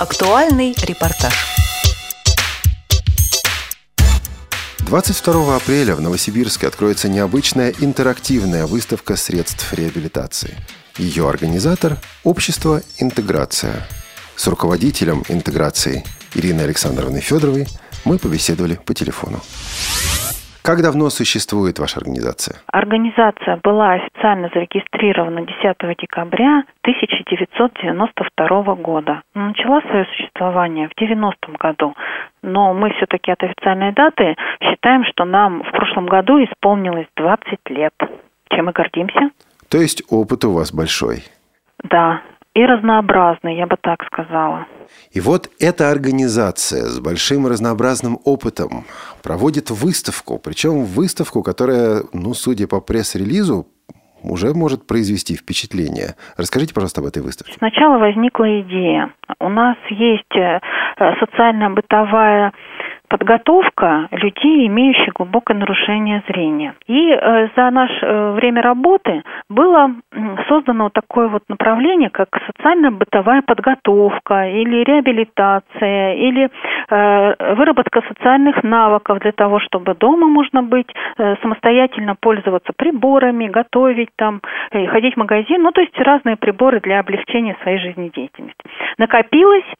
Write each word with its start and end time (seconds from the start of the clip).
Актуальный 0.00 0.72
репортаж. 0.88 1.34
22 4.86 5.56
апреля 5.56 5.94
в 5.94 6.00
Новосибирске 6.00 6.68
откроется 6.68 7.10
необычная 7.10 7.74
интерактивная 7.80 8.66
выставка 8.66 9.16
средств 9.16 9.74
реабилитации. 9.74 10.56
Ее 10.96 11.28
организатор– 11.28 11.98
Общество 12.24 12.80
«Интеграция». 12.98 13.74
С 14.36 14.46
руководителем 14.46 15.22
интеграции 15.28 16.02
Ириной 16.34 16.64
Александровной 16.64 17.20
Федоровой 17.20 17.66
мы 18.06 18.16
побеседовали 18.16 18.76
по 18.76 18.94
телефону. 18.94 19.40
Как 20.62 20.82
давно 20.82 21.08
существует 21.08 21.78
ваша 21.78 22.00
организация? 22.00 22.56
Организация 22.66 23.58
была 23.62 23.94
официально 23.94 24.50
зарегистрирована 24.52 25.40
10 25.40 25.98
декабря 25.98 26.64
1992 27.30 28.74
года. 28.76 29.22
Начала 29.34 29.80
свое 29.82 30.06
существование 30.06 30.88
в 30.88 30.94
90 30.98 31.52
году, 31.58 31.94
но 32.42 32.74
мы 32.74 32.90
все-таки 32.90 33.30
от 33.30 33.42
официальной 33.42 33.92
даты 33.92 34.36
считаем, 34.62 35.04
что 35.04 35.24
нам 35.24 35.62
в 35.62 35.70
прошлом 35.70 36.06
году 36.06 36.42
исполнилось 36.42 37.06
20 37.16 37.58
лет. 37.68 37.94
Чем 38.50 38.66
мы 38.66 38.72
гордимся? 38.72 39.30
То 39.68 39.78
есть 39.78 40.02
опыт 40.10 40.44
у 40.44 40.52
вас 40.52 40.72
большой? 40.72 41.22
Да, 41.84 42.22
и 42.54 42.64
разнообразный, 42.64 43.56
я 43.56 43.66
бы 43.66 43.76
так 43.80 44.04
сказала. 44.06 44.66
И 45.12 45.20
вот 45.20 45.48
эта 45.60 45.90
организация 45.90 46.82
с 46.82 46.98
большим 46.98 47.46
разнообразным 47.46 48.18
опытом 48.24 48.84
проводит 49.22 49.70
выставку, 49.70 50.38
причем 50.38 50.84
выставку, 50.84 51.44
которая, 51.44 52.02
ну, 52.12 52.34
судя 52.34 52.66
по 52.66 52.80
пресс-релизу, 52.80 53.66
уже 54.22 54.54
может 54.54 54.86
произвести 54.86 55.36
впечатление. 55.36 56.14
Расскажите, 56.36 56.74
пожалуйста, 56.74 57.00
об 57.00 57.06
этой 57.06 57.22
выставке. 57.22 57.54
Сначала 57.58 57.98
возникла 57.98 58.60
идея. 58.60 59.12
У 59.38 59.48
нас 59.48 59.76
есть 59.90 60.36
э, 60.36 60.60
социально-бытовая 61.20 62.52
подготовка 63.10 64.08
людей, 64.12 64.68
имеющих 64.68 65.12
глубокое 65.14 65.56
нарушение 65.56 66.22
зрения. 66.28 66.74
И 66.86 67.10
э, 67.10 67.48
за 67.56 67.70
наше 67.70 68.06
э, 68.06 68.32
время 68.32 68.62
работы 68.62 69.22
было 69.48 69.90
создано 70.48 70.84
вот 70.84 70.92
такое 70.92 71.28
вот 71.28 71.42
направление, 71.48 72.08
как 72.08 72.28
социально-бытовая 72.46 73.42
подготовка 73.42 74.48
или 74.48 74.84
реабилитация, 74.84 76.14
или 76.14 76.48
э, 76.88 77.54
выработка 77.54 78.00
социальных 78.08 78.62
навыков 78.62 79.18
для 79.18 79.32
того, 79.32 79.58
чтобы 79.58 79.94
дома 79.94 80.28
можно 80.28 80.62
быть, 80.62 80.88
э, 81.18 81.34
самостоятельно 81.42 82.14
пользоваться 82.14 82.72
приборами, 82.76 83.48
готовить 83.48 84.10
там, 84.16 84.40
э, 84.70 84.86
ходить 84.86 85.14
в 85.14 85.18
магазин, 85.18 85.62
ну 85.62 85.72
то 85.72 85.80
есть 85.80 85.98
разные 85.98 86.36
приборы 86.36 86.80
для 86.80 87.00
облегчения 87.00 87.56
своей 87.62 87.78
жизнедеятельности. 87.78 88.54
Накопилось 88.98 89.64
э, 89.64 89.79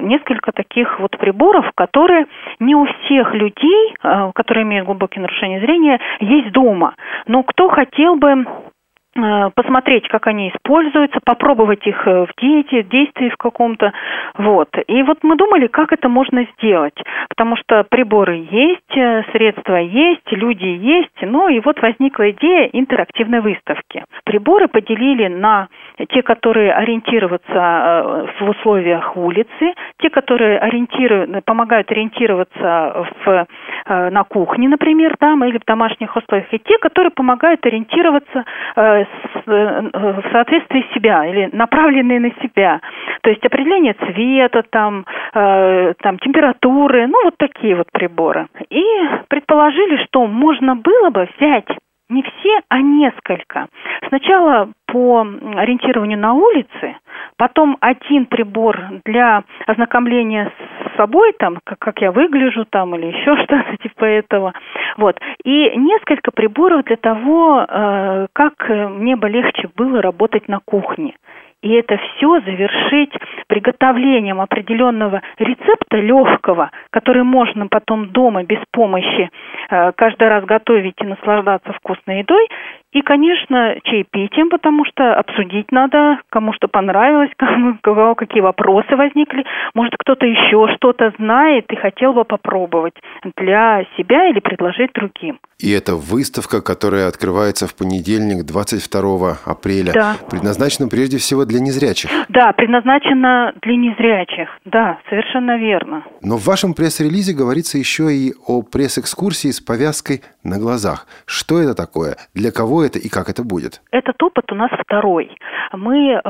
несколько 0.00 0.52
таких 0.52 1.00
вот 1.00 1.16
приборов, 1.18 1.70
которые 1.74 2.26
не 2.58 2.74
у 2.74 2.86
всех 2.86 3.34
людей, 3.34 3.94
э, 4.02 4.32
которые 4.34 4.64
имеют 4.64 4.86
глубокие 4.86 5.22
нарушения 5.22 5.60
зрения, 5.60 5.98
есть 6.20 6.52
дома. 6.52 6.94
Но 7.26 7.42
кто 7.42 7.68
хотел 7.68 8.16
бы 8.16 8.44
Э, 8.44 8.79
посмотреть, 9.14 10.08
как 10.08 10.26
они 10.26 10.50
используются, 10.50 11.18
попробовать 11.24 11.86
их 11.86 12.06
э, 12.06 12.26
в 12.26 12.30
дети, 12.40 12.82
действии 12.82 13.28
в 13.28 13.36
каком-то, 13.36 13.92
вот. 14.38 14.68
И 14.86 15.02
вот 15.02 15.18
мы 15.22 15.36
думали, 15.36 15.66
как 15.66 15.92
это 15.92 16.08
можно 16.08 16.46
сделать, 16.56 16.94
потому 17.28 17.56
что 17.56 17.84
приборы 17.84 18.46
есть, 18.50 18.96
э, 18.96 19.24
средства 19.32 19.76
есть, 19.76 20.30
люди 20.30 20.66
есть, 20.66 21.22
ну 21.22 21.48
и 21.48 21.60
вот 21.60 21.80
возникла 21.82 22.30
идея 22.30 22.66
интерактивной 22.72 23.40
выставки. 23.40 24.04
Приборы 24.24 24.68
поделили 24.68 25.26
на 25.26 25.68
те, 26.10 26.22
которые 26.22 26.72
ориентироваться 26.72 28.28
в 28.38 28.48
условиях 28.48 29.16
улицы, 29.16 29.74
те, 29.98 30.08
которые 30.08 30.58
ориентируют, 30.58 31.44
помогают 31.44 31.90
ориентироваться 31.90 33.06
в, 33.24 33.46
на 33.86 34.24
кухне, 34.24 34.68
например, 34.68 35.16
да, 35.20 35.34
или 35.46 35.58
в 35.58 35.64
домашних 35.64 36.14
условиях, 36.16 36.46
и 36.52 36.58
те, 36.58 36.78
которые 36.78 37.10
помогают 37.10 37.64
ориентироваться 37.66 38.44
Э, 38.76 38.99
в 39.46 40.22
соответствии 40.32 40.86
себя 40.94 41.26
или 41.26 41.48
направленные 41.52 42.20
на 42.20 42.30
себя. 42.42 42.80
То 43.22 43.30
есть 43.30 43.44
определение 43.44 43.94
цвета, 43.94 44.62
там, 44.70 45.04
э, 45.34 45.94
там 46.02 46.18
температуры, 46.18 47.06
ну 47.06 47.24
вот 47.24 47.34
такие 47.38 47.76
вот 47.76 47.86
приборы. 47.92 48.48
И 48.70 48.84
предположили, 49.28 50.04
что 50.04 50.26
можно 50.26 50.76
было 50.76 51.10
бы 51.10 51.28
взять 51.36 51.66
не 52.08 52.22
все, 52.22 52.60
а 52.68 52.80
несколько. 52.80 53.68
Сначала 54.08 54.70
по 54.86 55.20
ориентированию 55.56 56.18
на 56.18 56.34
улице, 56.34 56.96
потом 57.36 57.76
один 57.80 58.26
прибор 58.26 58.78
для 59.04 59.44
ознакомления 59.66 60.50
с 60.58 60.89
собой, 61.00 61.32
там, 61.38 61.58
как, 61.64 61.78
как 61.78 62.00
я 62.02 62.12
выгляжу, 62.12 62.64
там, 62.64 62.94
или 62.94 63.06
еще 63.06 63.36
что-то 63.44 63.76
типа 63.82 64.04
этого. 64.04 64.52
Вот. 64.96 65.18
И 65.44 65.72
несколько 65.76 66.30
приборов 66.30 66.84
для 66.84 66.96
того, 66.96 67.64
э, 67.66 68.26
как 68.32 68.68
мне 68.68 69.16
бы 69.16 69.28
легче 69.28 69.68
было 69.76 70.02
работать 70.02 70.48
на 70.48 70.60
кухне. 70.64 71.14
И 71.62 71.72
это 71.72 71.98
все 71.98 72.40
завершить 72.40 73.12
приготовлением 73.46 74.40
определенного 74.40 75.20
рецепта 75.38 75.98
легкого, 75.98 76.70
который 76.90 77.22
можно 77.22 77.66
потом 77.66 78.08
дома 78.08 78.44
без 78.44 78.60
помощи 78.72 79.28
э, 79.68 79.92
каждый 79.92 80.28
раз 80.28 80.44
готовить 80.44 80.94
и 81.00 81.04
наслаждаться 81.04 81.72
вкусной 81.74 82.20
едой. 82.20 82.48
И, 82.92 83.02
конечно, 83.02 83.76
чаепитием, 83.84 84.50
потому 84.50 84.84
что 84.84 85.14
обсудить 85.14 85.70
надо, 85.70 86.20
кому 86.28 86.52
что 86.52 86.66
понравилось, 86.66 87.30
кому, 87.36 87.78
кого 87.80 88.14
какие 88.14 88.40
вопросы 88.40 88.96
возникли. 88.96 89.44
Может, 89.74 89.94
кто-то 89.98 90.26
еще 90.26 90.68
что-то 90.74 91.12
знает 91.18 91.66
и 91.70 91.76
хотел 91.76 92.12
бы 92.12 92.24
попробовать 92.24 92.94
для 93.36 93.84
себя 93.96 94.28
или 94.28 94.40
предложить 94.40 94.92
другим. 94.92 95.38
И 95.60 95.70
это 95.70 95.94
выставка, 95.94 96.62
которая 96.62 97.06
открывается 97.06 97.66
в 97.66 97.74
понедельник, 97.76 98.46
22 98.46 99.38
апреля, 99.44 99.92
да. 99.92 100.16
предназначена 100.30 100.88
прежде 100.88 101.18
всего 101.18 101.44
для 101.44 101.60
незрячих. 101.60 102.10
Да, 102.30 102.52
предназначена 102.52 103.52
для 103.60 103.76
незрячих. 103.76 104.48
Да, 104.64 104.98
совершенно 105.10 105.58
верно. 105.58 106.04
Но 106.22 106.38
в 106.38 106.46
вашем 106.46 106.72
пресс-релизе 106.72 107.34
говорится 107.34 107.76
еще 107.76 108.12
и 108.12 108.32
о 108.46 108.62
пресс-экскурсии 108.62 109.50
с 109.50 109.60
повязкой 109.60 110.22
на 110.42 110.58
глазах. 110.58 111.06
Что 111.26 111.60
это 111.60 111.74
такое? 111.74 112.16
Для 112.34 112.50
кого 112.52 112.79
это 112.82 112.98
и 112.98 113.08
как 113.08 113.28
это 113.28 113.42
будет? 113.44 113.82
Этот 113.90 114.22
опыт 114.22 114.50
у 114.52 114.54
нас 114.54 114.70
второй. 114.70 115.30
Мы 115.72 116.12
э, 116.12 116.20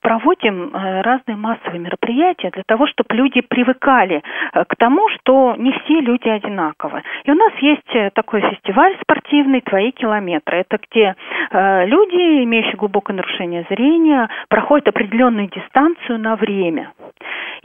проводим 0.00 0.74
э, 0.74 1.02
разные 1.02 1.36
массовые 1.36 1.80
мероприятия 1.80 2.50
для 2.50 2.62
того, 2.66 2.86
чтобы 2.86 3.14
люди 3.14 3.40
привыкали 3.40 4.22
э, 4.52 4.64
к 4.64 4.76
тому, 4.76 5.08
что 5.10 5.54
не 5.58 5.72
все 5.72 6.00
люди 6.00 6.28
одинаковы. 6.28 7.02
И 7.24 7.30
у 7.30 7.34
нас 7.34 7.52
есть 7.60 8.14
такой 8.14 8.40
фестиваль 8.40 8.96
спортивный 9.02 9.60
«Твои 9.60 9.90
километры». 9.92 10.58
Это 10.58 10.78
где 10.78 11.14
люди, 11.50 12.44
имеющие 12.44 12.76
глубокое 12.76 13.16
нарушение 13.16 13.66
зрения, 13.70 14.28
проходят 14.48 14.88
определенную 14.88 15.48
дистанцию 15.48 16.18
на 16.18 16.36
время. 16.36 16.92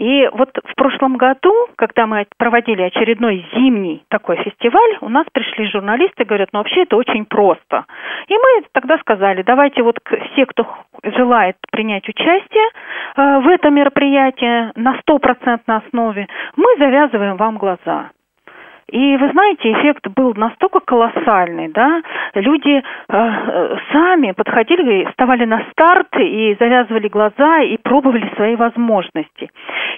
И 0.01 0.27
вот 0.33 0.49
в 0.65 0.75
прошлом 0.75 1.15
году, 1.15 1.53
когда 1.75 2.07
мы 2.07 2.25
проводили 2.37 2.81
очередной 2.81 3.45
зимний 3.53 4.03
такой 4.07 4.37
фестиваль, 4.37 4.97
у 5.01 5.09
нас 5.09 5.27
пришли 5.31 5.69
журналисты 5.69 6.25
говорят, 6.25 6.49
ну 6.53 6.59
вообще 6.59 6.81
это 6.81 6.97
очень 6.97 7.23
просто. 7.23 7.85
И 8.27 8.33
мы 8.33 8.63
тогда 8.71 8.97
сказали, 8.97 9.43
давайте 9.43 9.83
вот 9.83 9.99
все, 10.31 10.47
кто 10.47 10.65
желает 11.03 11.55
принять 11.71 12.09
участие 12.09 12.65
э, 12.65 13.39
в 13.41 13.47
этом 13.47 13.75
мероприятии 13.75 14.71
на 14.75 14.99
стопроцентной 15.01 15.77
основе, 15.77 16.27
мы 16.55 16.65
завязываем 16.79 17.37
вам 17.37 17.59
глаза. 17.59 18.09
И 18.91 19.17
вы 19.17 19.31
знаете, 19.31 19.71
эффект 19.71 20.07
был 20.09 20.33
настолько 20.35 20.81
колоссальный, 20.81 21.69
да, 21.69 22.01
люди 22.33 22.81
э, 22.81 23.77
сами 23.93 24.33
подходили, 24.33 25.05
вставали 25.05 25.45
на 25.45 25.63
старт 25.71 26.09
и 26.17 26.57
завязывали 26.59 27.07
глаза 27.07 27.61
и 27.61 27.77
пробовали 27.77 28.29
свои 28.35 28.57
возможности. 28.57 29.49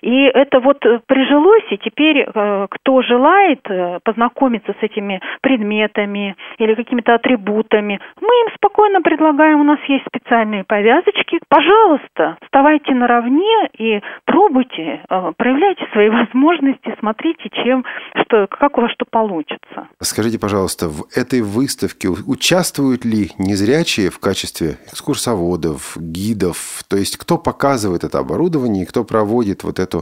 И 0.03 0.25
это 0.25 0.59
вот 0.59 0.79
прижилось, 1.07 1.63
и 1.71 1.77
теперь 1.77 2.27
э, 2.27 2.67
кто 2.69 3.01
желает 3.03 3.61
э, 3.69 3.99
познакомиться 4.03 4.75
с 4.77 4.83
этими 4.83 5.21
предметами 5.41 6.35
или 6.57 6.75
какими-то 6.75 7.15
атрибутами, 7.15 8.01
мы 8.19 8.27
им 8.27 8.53
спокойно 8.53 9.01
предлагаем, 9.01 9.61
у 9.61 9.63
нас 9.63 9.79
есть 9.87 10.03
специальные 10.05 10.65
повязочки, 10.65 11.39
пожалуйста, 11.47 12.37
вставайте 12.43 12.93
наравне 12.93 13.69
и 13.77 14.01
пробуйте, 14.25 15.03
э, 15.09 15.31
проявляйте 15.37 15.87
свои 15.93 16.09
возможности, 16.23 16.93
смотрите, 16.99 17.49
чем, 17.63 17.85
что, 18.23 18.47
как 18.47 18.77
у 18.77 18.81
вас 18.81 18.91
что 18.91 19.05
получится. 19.09 19.87
Скажите, 20.01 20.37
пожалуйста, 20.37 20.89
в 20.89 21.05
этой 21.15 21.41
выставке 21.41 22.09
участвуют 22.09 23.05
ли 23.05 23.29
незрячие 23.39 24.09
в 24.09 24.19
качестве 24.19 24.75
экскурсоводов, 24.91 25.95
гидов? 25.95 26.83
То 26.89 26.97
есть 26.97 27.15
кто 27.15 27.37
показывает 27.37 28.03
это 28.03 28.19
оборудование 28.19 28.83
и 28.83 28.85
кто 28.85 29.05
проводит 29.05 29.63
вот 29.63 29.79
эту 29.79 29.92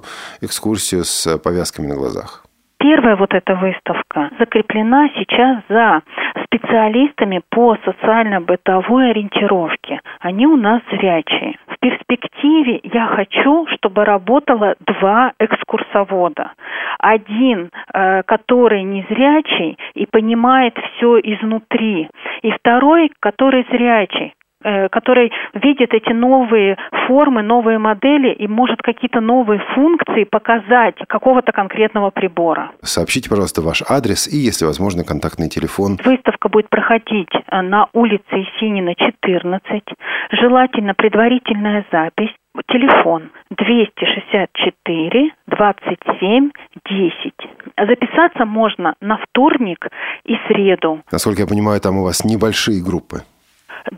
экскурсию 0.41 1.03
с 1.03 1.37
повязками 1.37 1.87
на 1.87 1.95
глазах? 1.95 2.43
Первая 2.81 3.15
вот 3.15 3.31
эта 3.33 3.55
выставка 3.55 4.31
закреплена 4.39 5.07
сейчас 5.15 5.59
за 5.69 6.01
специалистами 6.45 7.41
по 7.49 7.77
социально-бытовой 7.85 9.11
ориентировке. 9.11 9.99
Они 10.19 10.47
у 10.47 10.55
нас 10.55 10.81
зрячие. 10.89 11.57
перспективе 11.81 12.79
я 12.83 13.07
хочу, 13.07 13.67
чтобы 13.67 14.05
работало 14.05 14.75
два 14.79 15.33
экскурсовода. 15.39 16.53
Один, 16.99 17.69
э, 17.93 18.23
который 18.23 18.83
незрячий 18.83 19.77
и 19.93 20.05
понимает 20.05 20.77
все 20.77 21.19
изнутри, 21.19 22.09
и 22.41 22.51
второй, 22.51 23.11
который 23.19 23.65
зрячий, 23.71 24.33
который 24.63 25.31
видит 25.53 25.93
эти 25.93 26.13
новые 26.13 26.77
формы, 27.07 27.41
новые 27.41 27.77
модели 27.77 28.33
и 28.33 28.47
может 28.47 28.81
какие-то 28.81 29.19
новые 29.19 29.59
функции 29.73 30.23
показать 30.23 30.95
какого-то 31.07 31.51
конкретного 31.51 32.09
прибора. 32.09 32.71
Сообщите, 32.81 33.29
пожалуйста, 33.29 33.61
ваш 33.61 33.83
адрес 33.89 34.27
и, 34.27 34.37
если 34.37 34.65
возможно, 34.65 35.03
контактный 35.03 35.49
телефон. 35.49 35.97
Выставка 36.03 36.49
будет 36.49 36.69
проходить 36.69 37.29
э, 37.33 37.61
на 37.61 37.87
улице 37.93 38.23
Есенина, 38.31 38.93
14. 38.95 39.83
Желательно 40.31 40.93
предварительная 40.93 41.85
запись. 41.91 42.31
Телефон 42.67 43.31
264 43.51 45.31
27 45.47 46.51
10. 46.89 47.33
Записаться 47.77 48.45
можно 48.45 48.95
на 48.99 49.17
вторник 49.17 49.87
и 50.25 50.35
среду. 50.47 51.01
Насколько 51.11 51.41
я 51.43 51.47
понимаю, 51.47 51.79
там 51.79 51.97
у 51.97 52.03
вас 52.03 52.25
небольшие 52.25 52.83
группы. 52.83 53.21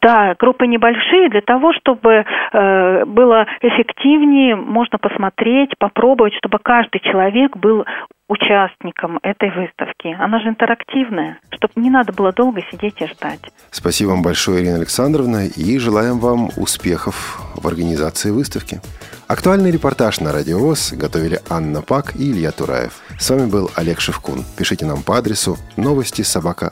Да, 0.02 0.36
группы 0.40 0.68
небольшие, 0.68 1.30
для 1.30 1.42
того, 1.42 1.74
чтобы 1.74 2.24
э, 2.24 3.06
было 3.06 3.46
эффективнее, 3.62 4.56
можно 4.56 4.98
посмотреть, 4.98 5.72
попробовать, 5.78 6.34
чтобы 6.36 6.60
каждый 6.60 7.00
человек 7.00 7.58
был 7.58 7.86
участником 8.28 9.20
этой 9.22 9.52
выставки. 9.52 10.16
Она 10.20 10.40
же 10.40 10.50
интерактивная, 10.50 11.40
чтобы 11.52 11.74
не 11.76 11.90
надо 11.90 12.14
было 12.14 12.32
долго 12.32 12.62
сидеть 12.72 13.02
и 13.02 13.08
ждать. 13.08 13.42
Спасибо 13.70 14.10
вам 14.10 14.24
большое, 14.24 14.64
Ирина 14.64 14.78
Александровна, 14.78 15.46
и 15.46 15.78
желаем 15.78 16.20
вам 16.20 16.50
успехов 16.58 17.40
в 17.56 17.68
организации 17.68 18.32
выставки. 18.32 18.80
Актуальный 19.28 19.72
репортаж 19.72 20.20
на 20.20 20.32
Радио 20.32 20.60
ВОЗ 20.60 20.94
готовили 20.94 21.40
Анна 21.50 21.82
Пак 21.82 22.16
и 22.16 22.32
Илья 22.32 22.52
Тураев. 22.52 23.02
С 23.20 23.30
вами 23.30 23.50
был 23.50 23.70
Олег 23.76 24.00
Шевкун. 24.00 24.44
Пишите 24.58 24.86
нам 24.86 25.04
по 25.04 25.18
адресу 25.18 25.58
новости 25.78 26.22
собака 26.22 26.72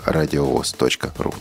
ру. 1.19 1.33